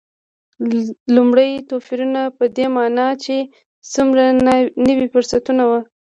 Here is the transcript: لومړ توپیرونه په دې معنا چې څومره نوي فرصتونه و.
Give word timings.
لومړ 1.15 1.37
توپیرونه 1.69 2.21
په 2.37 2.43
دې 2.55 2.65
معنا 2.75 3.07
چې 3.23 3.35
څومره 3.93 4.23
نوي 4.89 5.07
فرصتونه 5.13 5.63
و. 5.69 5.71